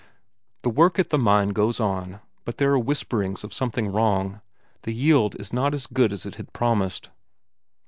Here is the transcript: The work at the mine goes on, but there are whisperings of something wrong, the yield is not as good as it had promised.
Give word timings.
The 0.63 0.71
work 0.71 0.97
at 0.97 1.11
the 1.11 1.19
mine 1.19 1.49
goes 1.49 1.79
on, 1.79 2.21
but 2.43 2.57
there 2.57 2.71
are 2.71 2.79
whisperings 2.79 3.43
of 3.43 3.53
something 3.53 3.91
wrong, 3.91 4.41
the 4.81 4.93
yield 4.95 5.35
is 5.39 5.53
not 5.53 5.75
as 5.75 5.85
good 5.85 6.11
as 6.11 6.25
it 6.25 6.37
had 6.37 6.53
promised. 6.53 7.11